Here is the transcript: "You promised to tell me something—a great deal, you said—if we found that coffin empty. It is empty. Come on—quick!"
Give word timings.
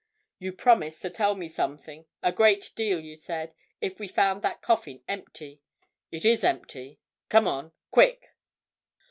"You 0.39 0.51
promised 0.53 1.03
to 1.03 1.11
tell 1.11 1.35
me 1.35 1.47
something—a 1.47 2.31
great 2.31 2.71
deal, 2.73 2.99
you 2.99 3.15
said—if 3.15 3.99
we 3.99 4.07
found 4.07 4.41
that 4.41 4.63
coffin 4.63 5.03
empty. 5.07 5.61
It 6.09 6.25
is 6.25 6.43
empty. 6.43 6.99
Come 7.29 7.47
on—quick!" 7.47 8.31